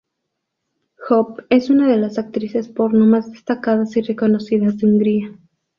Hope 1.07 1.43
es 1.51 1.69
una 1.69 1.87
de 1.87 1.97
las 1.97 2.17
actrices 2.17 2.67
porno 2.69 3.05
más 3.05 3.29
destacadas 3.31 3.95
y 3.97 4.01
reconocidas 4.01 4.79
de 4.79 4.87
Hungría. 4.87 5.37